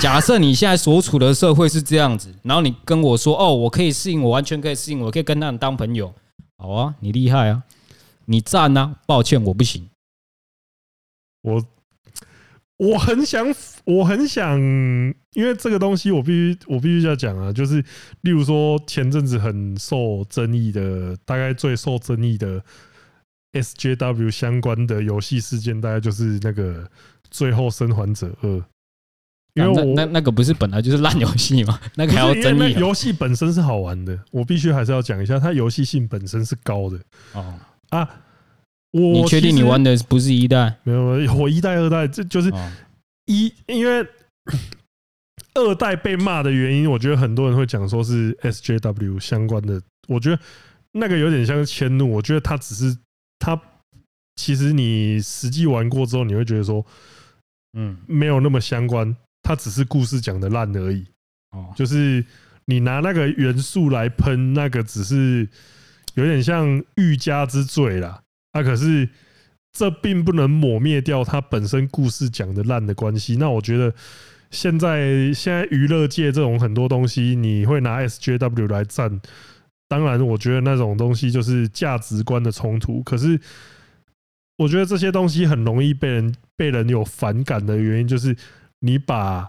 [0.00, 6.12] 假设你现在所处的社会是这样子，然后你跟我说哦，我可以适应，我完全可以适应，我可以跟他们当朋友。
[6.56, 7.64] 好啊，你厉害啊！
[8.26, 9.88] 你赞啊，抱歉，我不行。
[11.42, 11.64] 我
[12.78, 13.46] 我很想，
[13.84, 14.58] 我很想，
[15.32, 17.84] 因为这个东西我必须我必须要讲啊，就是
[18.22, 22.62] 例如说前阵子很受争议的，大概最受争议的
[23.52, 26.84] SJW 相关的游戏事件，大概就是那个
[27.30, 28.48] 《最后生还者二》。
[29.54, 31.78] 因为我那那个不是本来就是烂游戏吗？
[31.94, 32.72] 那个还要争议？
[32.80, 36.98] 游戏本身是好玩的，我必须还是要讲一下，它游戏性本身是高的。
[37.34, 37.54] 哦
[37.90, 38.08] 啊，我
[38.92, 40.78] 你确定你玩的不是一代？
[40.84, 41.00] 没有，
[41.34, 42.52] 我一代、二代，这就是
[43.26, 44.06] 一，因为
[45.54, 50.38] 二代被骂的原因，我觉得很多人会讲说是 SJW 相关的，我觉得
[50.92, 52.10] 那个有点像迁怒。
[52.10, 52.96] 我觉得他只是
[53.38, 53.60] 他，
[54.36, 56.84] 其实你实际玩过之后，你会觉得说，
[57.76, 59.14] 嗯，没有那么相关。
[59.42, 61.04] 他只是故事讲的烂而已，
[61.50, 62.24] 哦，就是
[62.66, 65.48] 你拿那个元素来喷，那个只是
[66.14, 68.21] 有点像欲加之罪啦。
[68.52, 69.08] 那可是
[69.72, 73.36] 这并不能抹灭掉它本身故事讲的烂的关系。
[73.36, 73.94] 那我觉得
[74.50, 79.20] 现在现在娱乐界这种很多东西，你会拿 SJW 来战，
[79.88, 83.02] 当然我觉得那种东西就是价值观的冲突。
[83.02, 83.40] 可是
[84.58, 88.36] 我觉得这些东西很容易被人被人有反感的原因就是。
[88.84, 89.48] 你把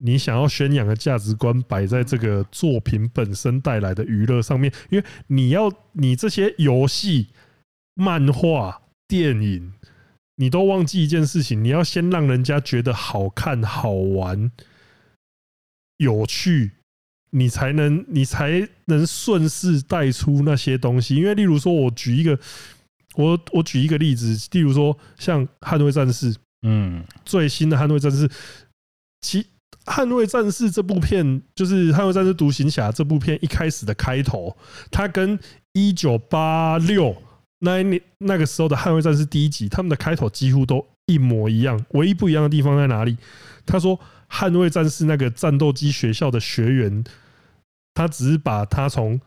[0.00, 7.28] 你想要宣扬的价值观摆在这个作品本身带来的娱乐上面，因为你要你这些游戏、
[7.94, 9.72] 漫画、电影，
[10.36, 14.50] 你都忘记一件事情，你要先让人家觉得好看、好玩、
[15.96, 16.72] 有趣，
[17.30, 21.16] 你才能你才能顺势带出那些东西。
[21.16, 22.38] 因为例如说，我举一个
[23.14, 26.32] 我我举一个例子，例如说像《捍卫战士》。
[26.66, 28.26] 嗯，最新的《捍卫战士》，
[29.20, 29.42] 其
[29.84, 34.56] 《捍卫战士》这部片就是《捍卫战士：独行侠》这部片一开始的开头，
[34.90, 35.38] 它跟
[35.74, 37.14] 一九八六
[37.64, 43.16] 那一年那个时候的《捍卫战士》第一集，他们的开头几乎都一模一样，唯一不一样的地方在哪里？
[43.66, 43.98] 他说，
[44.30, 47.02] 捍卫战士那个战斗机学校的学员，
[47.94, 49.20] 他只是把他从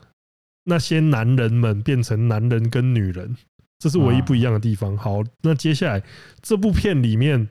[0.66, 3.36] 那些男人们变成男人跟女人。
[3.80, 4.98] 这是唯一不一样的地方。
[4.98, 6.02] 好，那接下来
[6.42, 7.48] 这部片里面，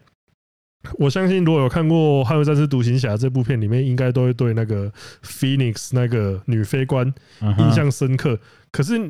[0.99, 7.15] 我相信如果有看过《捍卫战士：独行侠》这部片里面，应该都会对那个 Phoenix 那个女飞官
[7.59, 8.41] 印象深刻。
[8.73, 9.09] 可是，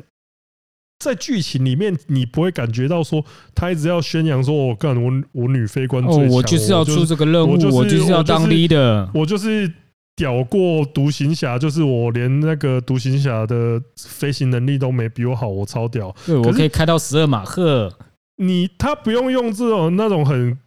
[0.99, 9.71] 在剧情里面，你不会感觉到说他一直要宣扬说：“我干，我我女飞官最强，我就是要出这个任务，我就是要当 leader，我就是。”
[10.17, 16.11] 屌过独行侠，就是我连那个独行侠的飞行能力都没比我好，我超屌。
[16.25, 17.95] 对，我可以开到十二马赫。
[18.37, 20.57] 你他不用用这种那种很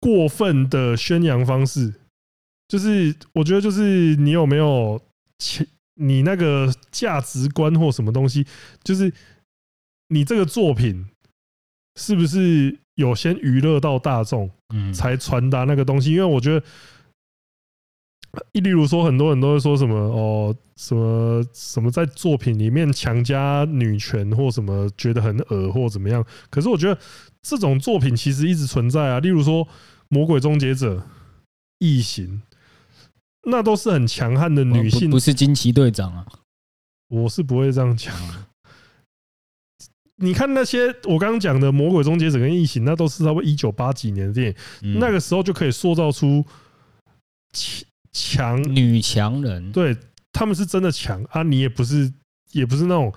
[0.00, 1.92] 过分的宣扬方式，
[2.66, 4.98] 就是我觉得就是你有没有
[5.96, 8.46] 你那个价值观或什么东西，
[8.82, 9.12] 就是
[10.08, 11.06] 你这个作品
[11.96, 16.12] 是不是有先娱乐到大众，嗯，才传达那个东西？
[16.12, 16.64] 因为我觉得。
[18.52, 26.24] 例如说，很多人都会说什么哦，什么什么在作品里面强加女权或什么，觉得很恶或怎么样。
[26.50, 27.00] 可是我觉得
[27.40, 29.18] 这种作品其实一直存在啊。
[29.18, 29.64] 例如说
[30.08, 30.96] 《魔鬼终结者》、
[31.78, 32.26] 《异形》，
[33.50, 36.26] 那都是很强悍的女性，不是惊奇队长啊。
[37.08, 38.14] 我是不会这样讲。
[40.18, 46.44] 你看那些我刚刚讲的《魔鬼终结者》跟《异形》，那都是差不多一九八几年的电影，那个时候就可以塑造出。
[48.12, 49.96] 强女强人，对，
[50.32, 51.42] 他们是真的强啊！
[51.42, 52.12] 你也不是，
[52.52, 53.12] 也不是那种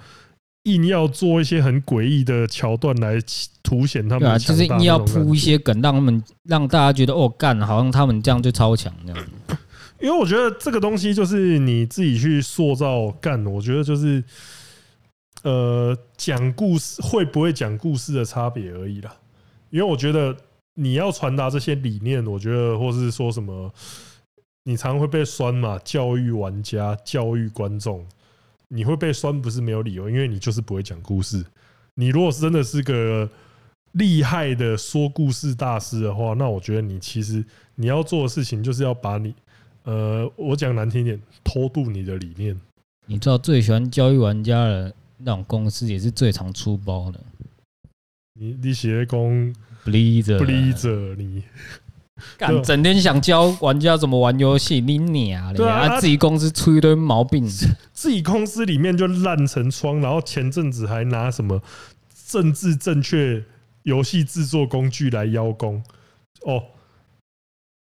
[0.64, 3.18] 硬要做一些很诡异的桥段来
[3.62, 4.40] 凸显他们。
[4.40, 9.28] 就是硬要铺一些梗，让他们让大家觉得哦，干，好像他们这样就超强这样。
[10.00, 14.24] 因为我觉得这个东西就是你自己去塑造干，我觉得就是
[15.44, 19.16] 呃，讲故事会不会讲故事的差别而已啦。
[19.70, 20.36] 因为我觉得
[20.76, 23.74] 你要传达这些理念，我觉得或是说什么。
[24.64, 25.80] 你常会被酸嘛？
[25.84, 28.06] 教育玩家、教育观众，
[28.68, 31.44] 你会被酸不是没有理由，因为你就是不会讲故事。
[31.96, 33.28] 你如果是真的是个
[33.94, 39.34] 厉害的说故事大师的话，那我觉得你其实你要做的事情就是要把你，
[39.82, 42.56] 呃，我讲难听点，偷渡你的理念。
[43.08, 47.20] 你知道最喜欢教育玩家的那种公司，也是最常出包的。
[48.34, 49.54] 你你写工
[49.86, 51.44] Blizzard 你。
[52.38, 55.68] 干，整天想教玩家怎么玩游戏，你娘的！
[55.68, 57.48] 啊，自己公司出一堆毛病，
[57.94, 61.64] 自己公司里面就烂成疮，然后前阵子还拿什么
[62.28, 63.44] 政治正确
[63.84, 65.84] 游戏制作工具来邀功
[66.46, 66.64] 哦，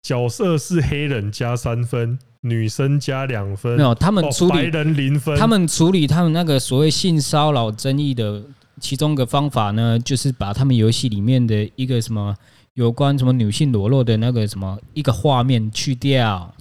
[0.02, 8.44] 角色是黑人加三分，女生加两分，没有他们处理白人零分，他们处理他们那个所谓性骚扰争议的
[8.80, 12.36] 其中一个方法呢，就是把他们游戏里面的一个什么
[12.76, 16.54] 有关什么女性裸露的那个什么一个画面去掉，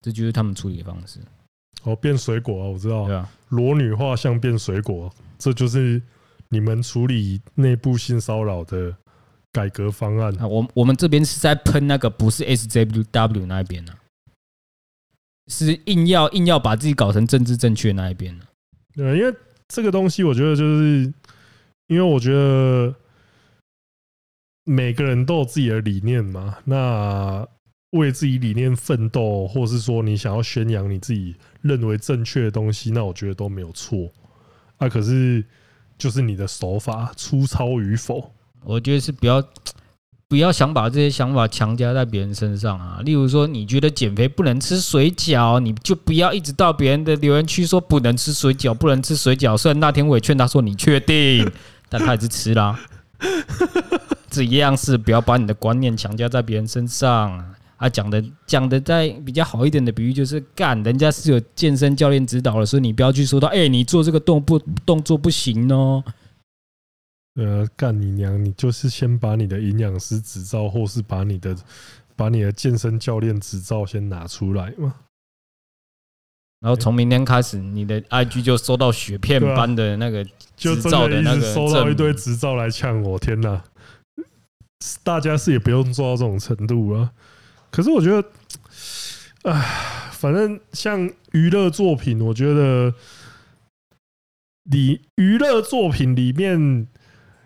[0.00, 1.18] 这就是他们处理的方式。
[1.82, 6.00] 哦，变水果啊，我知道，对啊，裸女画像变水果，这就是
[6.48, 8.94] 你们处理内部性骚扰的
[9.52, 10.34] 改革方案。
[10.38, 13.92] 啊，我我们这边是在喷那个不是 SJW 那一边呢，
[15.48, 18.44] 是硬要硬要把自己搞成政治正确那一边呢。
[18.94, 19.34] 对，因为
[19.68, 21.12] 这个东西，我觉得就是。
[21.88, 22.94] 因为我觉得
[24.64, 27.46] 每个人都有自己的理念嘛，那
[27.90, 34.10] 为自己理念奋斗，或是说你想要宣扬你自己认为正确的东西，那我觉得都没有错。
[34.78, 35.44] 啊，可是
[35.98, 38.32] 就是你的手法粗糙与否，
[38.64, 39.42] 我觉得是不要
[40.32, 43.00] 不要想把这些想法强加在别人身上啊。
[43.04, 49.54] 例如说，你觉得减肥不能吃水饺，你就不要一直到别人的留言区说不能吃水饺，不能吃水饺。
[49.58, 51.46] 虽然那天我也劝他说，你确定？
[51.90, 52.80] 但他还是吃啦，
[54.30, 57.38] 这一样是不要把你的观念强加在别人身上
[57.76, 57.86] 啊。
[57.90, 66.02] 讲的讲的再比较好一点的比喻就是，干人家是有健身教练指导的，所以你不要去说他，哎，你做这个动不动作不行哦。
[67.34, 68.44] 呃，干你娘！
[68.44, 71.56] 你就是先把你的营养师执照，或是把你的
[72.14, 74.94] 把你的健身教练执照先拿出来嘛。
[76.60, 80.22] 然后从明天开始，你的 IG 就收到雪片般的那个
[80.58, 83.64] 执照的那个，收到一堆执照来呛我，天哪！
[85.02, 87.12] 大家是也不用做到这种程度啊。
[87.70, 88.28] 可是我觉得，
[89.44, 92.92] 唉，反正像娱乐作品，我觉得
[94.70, 96.86] 你娱乐作品里面。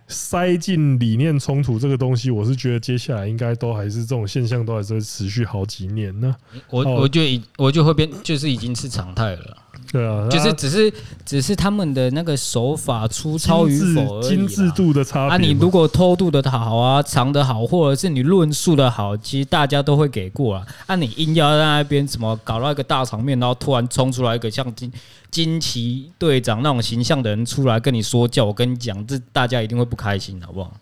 [0.09, 6.35] 塞进理念冲突这个东西，我是觉得接下来应该都还是这种现象，都还是会持续好几年呢。
[6.71, 9.57] 我我觉得我就会变，就是已经是常态了。
[9.93, 10.93] 对啊，就是只是
[11.25, 15.35] 只是他们的那个手法粗糙与否而已，精致度的差别。
[15.35, 20.67] 啊，你如果偷渡的好啊，藏的好，或者是你论述的好，其实大家都会给过啊。
[20.87, 24.93] 啊，你硬要在那边什么搞到一个大场面，然后突然冲出来一个像惊
[25.31, 30.73] 惊奇队长那种形象的人出来跟你说教，我跟你讲，这大家一定会不开心，好不好？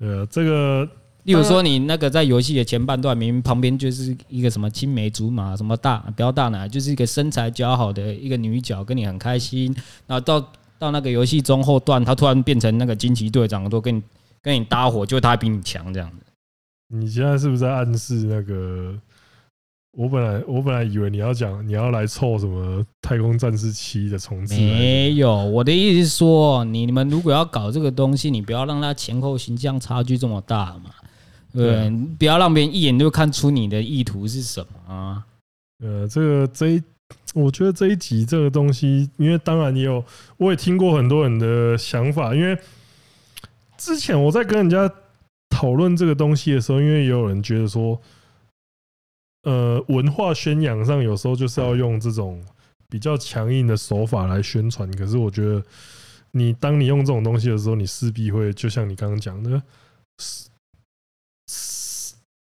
[0.00, 0.88] 呃，这个。
[1.28, 9.76] 例如说，你那个在游戏的前半段，明明旁边就是一个什么青梅竹马，什么大不要大奶，就是一个身材姣好的一个女角，跟你很开心。
[10.06, 10.40] 然后到
[10.78, 14.02] 到那个游戏中后段，他突然变成那个惊奇队长，都跟你
[14.40, 16.16] 跟你搭伙，就他比你强这样子。
[16.88, 18.98] 你现在是不是在暗示那个？
[19.92, 25.34] 我本来我本来以为你要讲你要来凑什么太空战士七的重置，没有。
[25.34, 30.90] 我的意思是说，你你们如果要搞这个东西，你不要让它前后形象差距这么大嘛。
[31.52, 35.24] 对，不要让别人一眼就看出你的意图是什么啊。
[35.82, 36.82] 呃，这个这一，
[37.34, 40.04] 我觉得这一集这个东西，因为当然也有，
[40.36, 42.34] 我也听过很多人的想法。
[42.34, 42.58] 因为
[43.76, 44.92] 之前我在跟人家
[45.48, 48.00] 讨论这个东西的时候，因为也有人觉得说，
[49.44, 52.44] 呃，文化宣扬上有时候就是要用这种
[52.88, 54.90] 比较强硬的手法来宣传。
[54.96, 55.62] 可是我觉得，
[56.32, 59.62] 你当你用这种东西的时候，你势必会就像你刚刚讲的。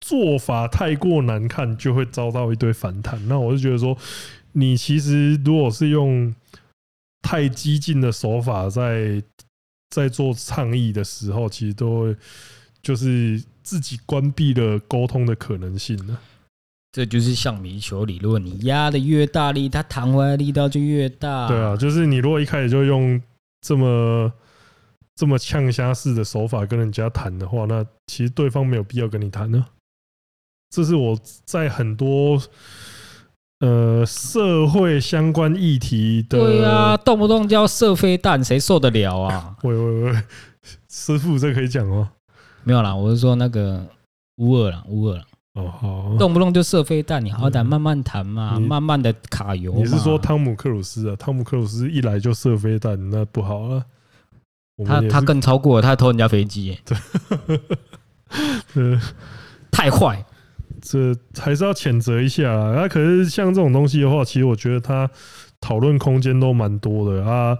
[0.00, 3.28] 做法太过难看，就会遭到一堆反弹。
[3.28, 3.96] 那我就觉得说，
[4.52, 6.34] 你其实如果是用
[7.22, 9.22] 太激进的手法在
[9.90, 12.16] 在做倡议的时候，其实都会
[12.82, 16.20] 就是自己关闭了沟通的可能性了。
[16.92, 21.46] 这就是橡皮球理论，你压的越大力，它弹回来的力道就越大。
[21.46, 23.22] 对啊，就是你如果一开始就用
[23.60, 24.32] 这么
[25.20, 29.66] 这么呛虾式的手法跟人家谈的话，那其实对方没有必要跟你谈呢。
[30.70, 32.40] 这是我在很多
[33.58, 39.54] 呃社会相关议题的，对啊，动不动就要射飞弹，谁受得了啊？
[39.62, 40.22] 喂喂喂，
[40.88, 42.08] 师傅，这可以讲哦。
[42.64, 43.86] 没有啦，我是说那个
[44.38, 45.24] 乌二啦，乌二啦。
[45.52, 49.74] 哦好，动不动就射飞弹，你好歹慢慢谈嘛，慢慢的卡油。
[49.74, 51.16] 你是说汤姆克鲁斯啊？
[51.16, 53.84] 汤姆克鲁斯一来就射飞弹，那不好啊。
[54.84, 56.78] 他他更超过了，他偷人家飞机，
[58.74, 58.98] 对，
[59.70, 60.24] 太坏。
[60.82, 62.72] 这还是要谴责一下啊！
[62.74, 65.10] 那可是像这种东西的话，其实我觉得他
[65.60, 67.58] 讨论空间都蛮多的啊。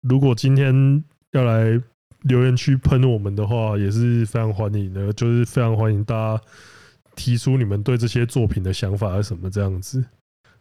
[0.00, 1.78] 如果今天要来
[2.22, 6.42] 留言区喷我们的话，也是非常欢迎的，就是非常欢迎大家
[7.14, 10.02] 提出你们对这些作品的想法是什么这样子。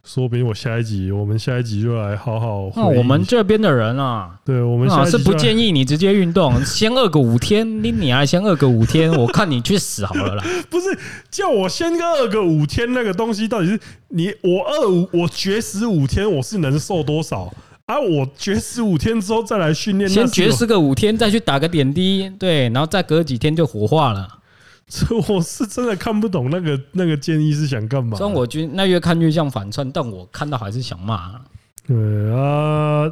[0.06, 2.70] 说不定我下一集，我们下一集就来好好。
[2.76, 10.44] 那我们这边的人啊，对我们下是不建议你直接运动， 先饿个五天，你你还先饿个五天， 我看你去死好了啦！
[10.70, 10.88] 不是
[11.32, 13.80] 叫我先饿个五天，那个东西到底是
[14.10, 17.50] 你我饿五我绝食五天，我是能瘦多少？
[17.86, 24.28] 啊，我绝食五天之后再来训练，先绝食个五天，再去打个点滴，对，然后再隔几天就火化了。
[25.08, 28.16] 这我是真的看不懂那个那个建议是想干嘛？
[28.16, 31.42] 虽然我觉得那越看越像反串，但我看到还是想骂。
[31.88, 33.12] 对啊，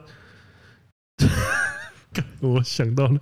[2.42, 3.20] 我想到了，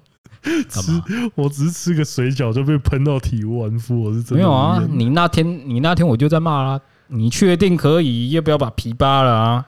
[0.68, 1.02] 吃
[1.36, 4.84] 我只是吃个水饺就被喷到体无完肤，我是真的没有啊。
[4.92, 8.32] 你那天你那天我就在骂啦，你确定可以？
[8.32, 9.66] 要不要把皮扒了啊？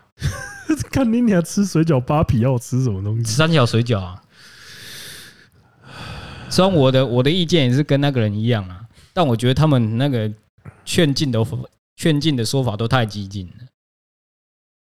[0.92, 3.24] 看你你还吃水饺扒皮，要我吃什么东西？
[3.24, 4.22] 三角水饺啊！
[6.50, 8.81] 虽然我的我的意见也是跟那个人一样啊，
[9.14, 10.32] 但我觉得他们那个
[10.86, 11.46] 劝进的
[11.96, 13.66] 劝进的说法都太激进了。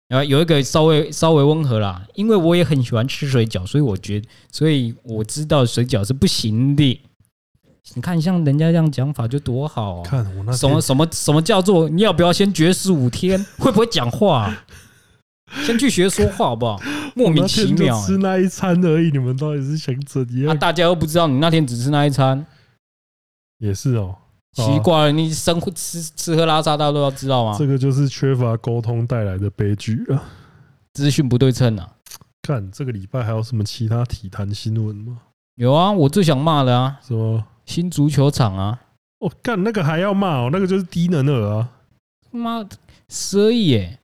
[0.08, 7.00] 然后有一个稍微稍微温和啦，因为我也很喜欢吃水饺，所以我觉得，所以我知道水饺是不行的。
[7.94, 10.02] 你看，像人家这样讲法就多好啊！
[10.04, 13.44] 看我那什么什么什么叫做你要不要先绝食五天？
[13.58, 14.64] 会不会讲话？
[15.64, 16.80] 先去学说话好不好？
[17.14, 20.52] 莫名其妙，吃那一餐而已，你们到底是想怎样？
[20.52, 22.44] 啊，大家又不知道你那天只吃那一餐，
[23.58, 24.14] 也是哦，
[24.52, 27.56] 奇怪，你生活吃吃喝拉撒大家都要知道吗？
[27.58, 30.22] 这个就是缺乏沟通带来的悲剧啊！
[30.92, 31.92] 资讯不对称啊！
[32.42, 35.18] 看这个礼拜还有什么其他体坛新闻吗？
[35.56, 38.80] 有啊，我最想骂的啊，什么新足球场啊？
[39.18, 41.70] 我干那个还要骂哦，那个就是低能儿啊！
[42.30, 42.64] 妈，
[43.08, 43.98] 十二亿耶！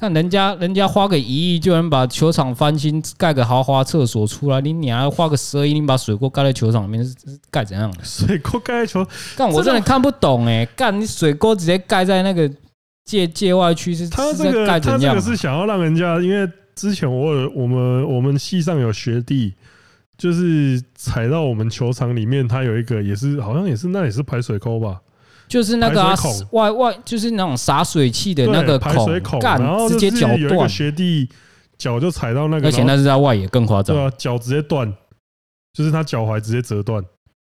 [0.00, 7.14] 看人家人家花个一亿就能把球场翻新，盖个豪华厕所出来，你你还要花个十二亿，你把水沟盖在球场里面是
[7.50, 7.98] 盖怎样的？
[8.02, 10.64] 水沟盖在球，干我真的看不懂哎！
[10.74, 12.50] 干你水沟直接盖在那个
[13.04, 14.08] 界界外区是？
[14.08, 19.52] 他这个他这个是想要让人家，因为之前我有我们我们系上有学弟，
[20.16, 24.98] 就是踩到我们球场里面，他有一个也是好像也是那也是排水沟吧。
[25.50, 26.14] 就是那个、啊、
[26.52, 30.68] 外外，就是那种洒水器的那个排水孔，然后直接脚断。
[30.68, 31.28] 学弟
[31.76, 33.96] 脚就踩到那个，而且那是在外野更夸张。
[33.96, 34.90] 对啊，脚直接断，
[35.74, 37.04] 就是他脚踝直接折断。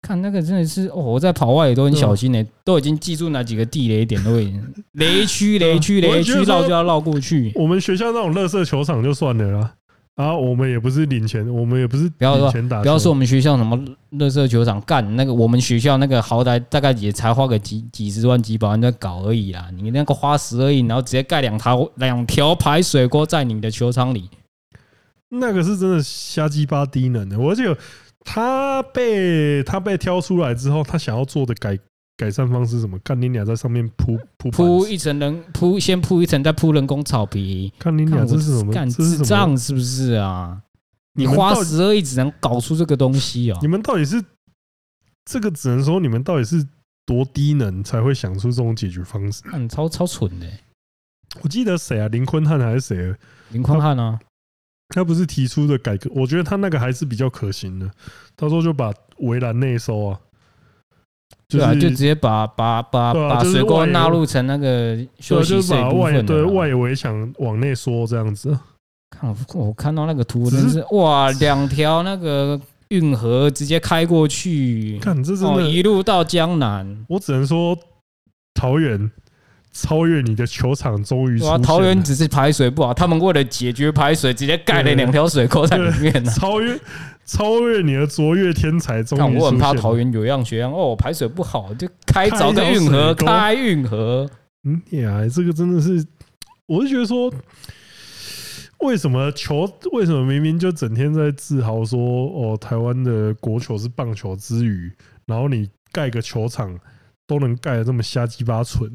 [0.02, 7.52] 看那个真的是哦，我在跑外野都很小心呢、欸，都已经记住哪几个地雷点，都已经雷区、雷区、雷区绕就要绕过去。
[7.56, 9.74] 我们学校那种垃圾球场就算了啦。
[10.20, 12.52] 啊，我们也不是领钱，我们也不是不要说。
[12.82, 19.68] 不要说我们学校什么乐色球场干那个，我们学校那个好歹大概也才花个几几十万几百万在搞而已啦。
[19.74, 24.28] 你那个花十二亿，然后直接盖两条 两条排水沟在你的球场里，
[25.30, 27.38] 那个是真的瞎鸡巴低能的。
[27.38, 27.74] 我就
[28.22, 31.78] 他被他被挑出来之后，他想要做的改。
[32.20, 32.98] 改善方式什么？
[33.02, 37.72] 看你俩在上面铺铺铺一层人铺，先铺一层，再铺人工草皮。
[37.78, 38.70] 看你俩这是什么？
[38.70, 40.60] 干智障是不是啊？
[41.14, 43.58] 你花十二亿只能搞出这个东西哦？
[43.62, 44.22] 你们到底是
[45.24, 45.50] 这个？
[45.50, 46.62] 只能说你们到底是
[47.06, 49.42] 多低能才会想出这种解决方式？
[49.54, 50.46] 嗯，超超蠢的。
[51.40, 52.06] 我记得谁啊？
[52.08, 53.16] 林坤汉还是谁？
[53.48, 54.20] 林坤汉啊？
[54.90, 56.10] 他不是提出的改革？
[56.14, 57.90] 我觉得他那个还是比较可行的。
[58.36, 60.20] 他说就把围栏内收啊。
[61.50, 68.56] 对啊，就直接把把把把水沟纳入成那个休息室部分，对外围墙往内缩这样子。
[69.10, 69.36] 看我
[69.66, 72.58] 我看到那个图，真是哇，两条那个
[72.90, 77.04] 运河直接开过去，看这真的，一路到江南。
[77.08, 77.76] 我只能说，
[78.54, 79.10] 桃园
[79.72, 81.62] 超越你的球场终于出现。
[81.62, 86.24] 桃园只是排水不好，他们为了解决排水，直接盖了两条水沟在里面。
[86.24, 86.78] 超越。
[87.26, 94.28] 超越你的卓越天才，看我很怕桃园有样学样哦，排水不好就开凿个运河，开运河。
[94.64, 96.04] 嗯呀，这个真的是，
[96.66, 97.32] 我是觉得说，
[98.80, 99.72] 为什么球？
[99.92, 104.90] 为什么明明就整天在自豪说哦，台湾的国球是棒球之余，
[105.26, 106.76] 然后你盖个球场
[107.28, 108.90] 都能盖得这么瞎鸡巴蠢？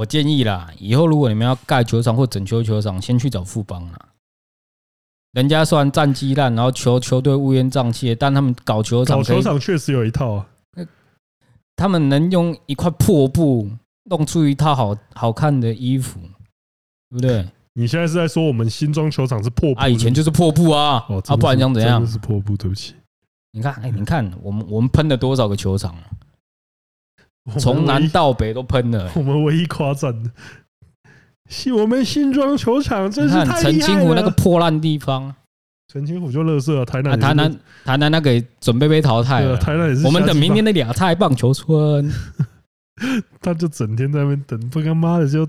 [0.00, 3.98] 我建议啦，以后如果你们要盖球场或整修球场，先去找富邦啦。
[5.32, 10.46] 人家虽然战绩烂，然后球球队乌烟瘴气，但他们搞球场，搞球场确实有一套啊。
[11.76, 13.68] 他们能用一块破布
[14.04, 16.18] 弄出一套好好看的衣服，
[17.10, 17.46] 对不对？
[17.74, 19.80] 你现在是在说我们新庄球场是破布？
[19.80, 21.04] 啊，以前就是破布啊！
[21.10, 22.06] 哦，啊，不然讲怎样？
[22.06, 22.94] 是破布，对不起。
[23.52, 25.94] 你看，哎，你看，我们我们喷了多少个球场？
[27.58, 29.10] 从南到北都喷了。
[29.14, 30.30] 我们唯一夸赞的
[31.48, 31.72] 是。
[31.72, 33.62] 我们新庄球场真是太厉害了！
[33.62, 35.34] 澄清湖那个破烂地方，
[35.92, 36.84] 澄清湖就垃圾了。
[36.84, 39.56] 台南，台南，台南那个准备被淘汰了。
[39.56, 40.06] 台南也是。
[40.06, 42.12] 我们等明年的亚太棒球村，
[43.40, 45.44] 他就整天在那边等，不他妈的就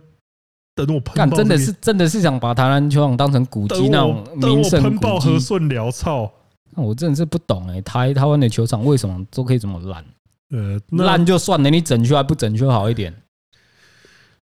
[0.73, 1.29] 等我喷。
[1.31, 4.95] 真的是真的是想把台南球场当成古迹那种名胜古迹。
[4.95, 6.31] 喷爆和顺聊操！
[6.73, 10.03] 那我真的是不懂哎，台台湾的球场为什么都可以这么烂？
[10.51, 13.23] 呃，烂就算了，你整修还不整修好一点？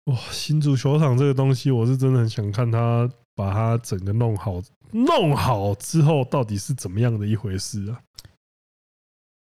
[0.05, 8.01] 哇，新足球场这个东西，我是真的很想看他把它整个弄好，弄好之后到底是怎么样的一回事啊？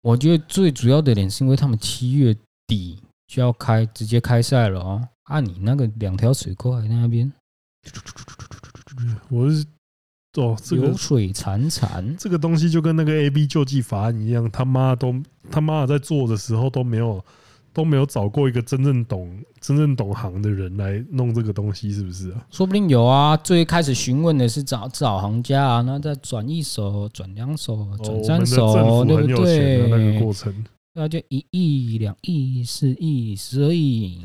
[0.01, 2.35] 我觉得最主要的点是因为他们七月
[2.67, 5.09] 底就要开，直接开赛了哦。
[5.25, 7.33] 啊，你那个两条水沟还在那边，
[9.29, 9.65] 我是
[10.35, 15.15] 哦，这个流水潺潺，这个东西就跟那个 AB 救济法案一样，他妈都
[15.51, 17.23] 他妈在做的时候都没有。
[17.75, 22.47] 都没有找过一个真正懂、真正懂行的人来弄这个东西，是不是啊？
[22.49, 23.37] 说不定有啊。
[23.39, 29.89] 最开始询问的是找找行家啊，那再转一手、转两手、转三手，哦、对不对？
[29.89, 30.55] 那个过程，
[30.95, 34.23] 那就一亿、两亿、四亿、十二亿。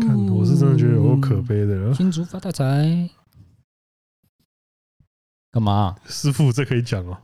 [0.00, 1.92] 看，我是真的觉得有够可悲的。
[1.92, 3.10] 新竹发大财，
[5.52, 5.94] 干嘛？
[6.06, 7.16] 师傅，这可以讲哦。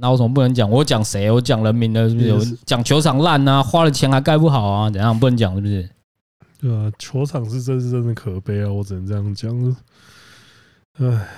[0.00, 0.68] 那我怎么不能讲？
[0.68, 1.30] 我讲谁？
[1.30, 2.32] 我讲人民的，是不是？
[2.32, 4.90] 我讲球场烂啊，花了钱还盖不好啊？
[4.90, 5.54] 怎样不能讲？
[5.54, 5.88] 是不是？
[6.58, 8.72] 对啊，球场是真是真的可悲啊！
[8.72, 9.76] 我只能这样讲。
[10.98, 11.28] 唉，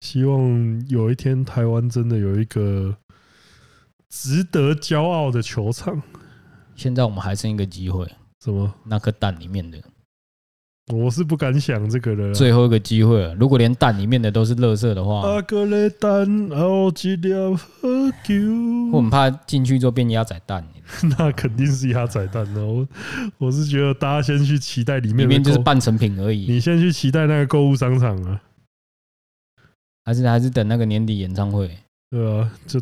[0.00, 2.94] 希望有一天台湾真的有一个
[4.10, 6.02] 值得骄傲的球场。
[6.76, 8.06] 现在我们还剩一个机会，
[8.44, 8.74] 什么？
[8.84, 9.78] 那颗蛋里面的。
[10.88, 12.32] 我是不敢想这个的。
[12.34, 15.20] 最后一个机会了，如果连蛋里面的都是垃圾的话。
[18.92, 20.66] 我很怕进去之后变鸭仔蛋。
[21.18, 22.88] 那肯定是鸭仔蛋哦。
[23.36, 26.50] 我是觉得大家先去期待里面，里面就是半成品而已。
[26.50, 28.40] 你先去期待那个购物商场啊，
[30.06, 31.70] 还是还是等那个年底演唱会？
[32.10, 32.80] 对啊，就。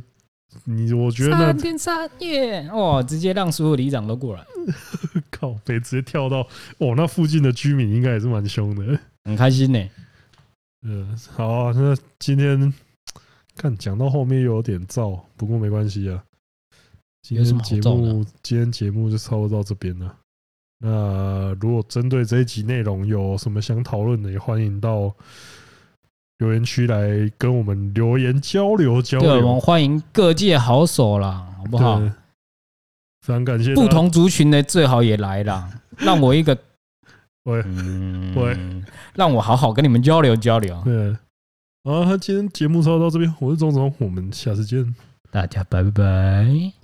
[0.64, 4.44] 你我觉得三天三夜哦，直接让所有里长都过来，
[5.30, 6.46] 靠北直接跳到
[6.78, 9.88] 哦，那附近的居民应该也是蛮凶的，很开心呢。
[10.82, 12.72] 嗯，好啊，那今天
[13.56, 16.24] 看讲到后面又有点燥，不过没关系啊。
[17.22, 20.16] 今天节目今天节目就差不多到这边了。
[20.78, 25.14] 那如果针对这一集内容有什么想讨论的，也欢迎到。
[26.38, 31.98] 留言区来跟我们留言交流交流，对，我们欢迎各界好手啦，好不好？
[33.22, 35.68] 非常感谢，不同族群的最好也来啦，
[35.98, 36.56] 让我一个，
[37.44, 37.62] 喂，
[38.36, 38.56] 喂，
[39.14, 40.80] 让我好好跟你们交流交流。
[40.84, 41.16] 对，
[41.84, 44.94] 好，今天节目就到这边，我是钟总，我们下次见，
[45.30, 46.75] 大家拜拜。